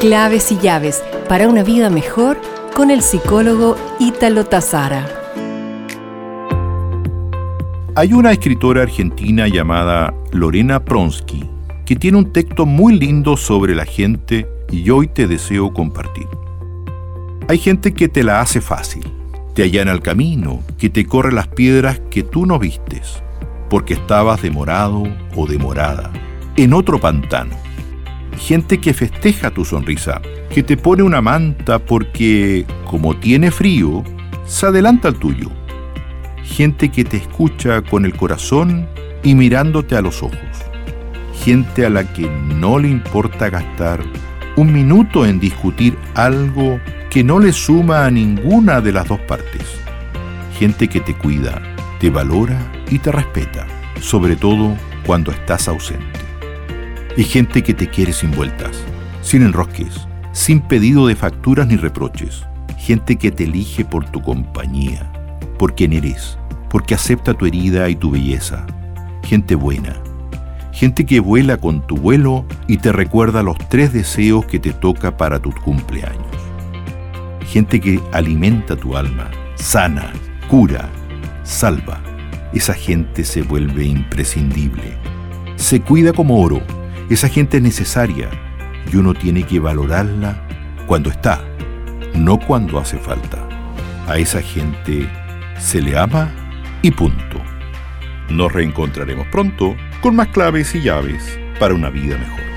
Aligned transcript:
Claves 0.00 0.50
y 0.50 0.56
llaves 0.56 1.04
para 1.28 1.46
una 1.46 1.62
vida 1.62 1.90
mejor 1.90 2.40
con 2.74 2.90
el 2.90 3.02
psicólogo 3.02 3.76
Ítalo 3.98 4.46
Tazara. 4.46 5.06
Hay 7.94 8.14
una 8.14 8.32
escritora 8.32 8.80
argentina 8.80 9.46
llamada 9.46 10.14
Lorena 10.32 10.82
Pronsky 10.82 11.44
que 11.84 11.96
tiene 11.96 12.16
un 12.16 12.32
texto 12.32 12.64
muy 12.64 12.98
lindo 12.98 13.36
sobre 13.36 13.74
la 13.74 13.84
gente 13.84 14.48
y 14.72 14.88
hoy 14.88 15.06
te 15.06 15.26
deseo 15.26 15.74
compartir. 15.74 16.28
Hay 17.48 17.58
gente 17.58 17.92
que 17.92 18.08
te 18.08 18.24
la 18.24 18.40
hace 18.40 18.62
fácil, 18.62 19.04
te 19.54 19.64
allana 19.64 19.92
el 19.92 20.00
camino, 20.00 20.62
que 20.78 20.88
te 20.88 21.04
corre 21.04 21.30
las 21.30 21.48
piedras 21.48 22.00
que 22.10 22.22
tú 22.22 22.46
no 22.46 22.58
vistes, 22.58 23.22
porque 23.68 23.92
estabas 23.92 24.40
demorado 24.40 25.02
o 25.36 25.46
demorada 25.46 26.10
en 26.56 26.72
otro 26.72 26.98
pantano 26.98 27.69
gente 28.40 28.80
que 28.80 28.94
festeja 28.94 29.50
tu 29.50 29.64
sonrisa, 29.64 30.20
que 30.52 30.62
te 30.62 30.76
pone 30.76 31.02
una 31.02 31.20
manta 31.20 31.78
porque, 31.78 32.64
como 32.86 33.14
tiene 33.16 33.50
frío, 33.50 34.02
se 34.46 34.66
adelanta 34.66 35.08
al 35.08 35.16
tuyo. 35.16 35.50
Gente 36.42 36.90
que 36.90 37.04
te 37.04 37.18
escucha 37.18 37.82
con 37.82 38.04
el 38.04 38.16
corazón 38.16 38.88
y 39.22 39.34
mirándote 39.34 39.94
a 39.94 40.00
los 40.00 40.22
ojos. 40.22 40.38
Gente 41.44 41.86
a 41.86 41.90
la 41.90 42.12
que 42.12 42.28
no 42.28 42.78
le 42.78 42.88
importa 42.88 43.50
gastar 43.50 44.00
un 44.56 44.72
minuto 44.72 45.24
en 45.24 45.38
discutir 45.38 45.96
algo 46.14 46.80
que 47.08 47.22
no 47.22 47.38
le 47.38 47.52
suma 47.52 48.06
a 48.06 48.10
ninguna 48.10 48.80
de 48.80 48.92
las 48.92 49.06
dos 49.06 49.20
partes. 49.20 49.62
Gente 50.58 50.88
que 50.88 51.00
te 51.00 51.14
cuida, 51.14 51.62
te 52.00 52.10
valora 52.10 52.58
y 52.90 52.98
te 52.98 53.12
respeta, 53.12 53.66
sobre 54.00 54.36
todo 54.36 54.76
cuando 55.06 55.30
estás 55.30 55.68
ausente 55.68 56.19
y 57.16 57.24
gente 57.24 57.62
que 57.62 57.74
te 57.74 57.88
quiere 57.88 58.12
sin 58.12 58.30
vueltas, 58.32 58.84
sin 59.22 59.42
enrosques, 59.42 60.06
sin 60.32 60.60
pedido 60.60 61.06
de 61.06 61.16
facturas 61.16 61.66
ni 61.66 61.76
reproches. 61.76 62.44
Gente 62.78 63.16
que 63.16 63.30
te 63.30 63.44
elige 63.44 63.84
por 63.84 64.08
tu 64.08 64.22
compañía, 64.22 65.10
por 65.58 65.74
quien 65.74 65.92
eres, 65.92 66.38
porque 66.70 66.94
acepta 66.94 67.34
tu 67.34 67.46
herida 67.46 67.88
y 67.88 67.96
tu 67.96 68.10
belleza. 68.10 68.66
Gente 69.24 69.54
buena. 69.54 69.96
Gente 70.72 71.04
que 71.04 71.20
vuela 71.20 71.56
con 71.56 71.86
tu 71.86 71.96
vuelo 71.96 72.46
y 72.66 72.78
te 72.78 72.92
recuerda 72.92 73.42
los 73.42 73.58
tres 73.68 73.92
deseos 73.92 74.46
que 74.46 74.58
te 74.58 74.72
toca 74.72 75.16
para 75.16 75.38
tus 75.38 75.54
cumpleaños. 75.56 76.24
Gente 77.46 77.80
que 77.80 78.00
alimenta 78.12 78.76
tu 78.76 78.96
alma, 78.96 79.30
sana, 79.56 80.12
cura, 80.48 80.88
salva. 81.42 82.00
Esa 82.54 82.72
gente 82.72 83.24
se 83.24 83.42
vuelve 83.42 83.84
imprescindible. 83.84 84.96
Se 85.56 85.80
cuida 85.80 86.12
como 86.12 86.40
oro 86.40 86.62
esa 87.14 87.28
gente 87.28 87.56
es 87.56 87.62
necesaria 87.62 88.30
y 88.92 88.96
uno 88.96 89.14
tiene 89.14 89.42
que 89.42 89.58
valorarla 89.58 90.46
cuando 90.86 91.10
está, 91.10 91.44
no 92.14 92.38
cuando 92.38 92.78
hace 92.78 92.98
falta. 92.98 93.46
A 94.06 94.18
esa 94.18 94.40
gente 94.42 95.08
se 95.58 95.80
le 95.80 95.98
ama 95.98 96.30
y 96.82 96.90
punto. 96.90 97.40
Nos 98.28 98.52
reencontraremos 98.52 99.26
pronto 99.28 99.76
con 100.00 100.16
más 100.16 100.28
claves 100.28 100.74
y 100.74 100.82
llaves 100.82 101.38
para 101.58 101.74
una 101.74 101.90
vida 101.90 102.16
mejor. 102.16 102.49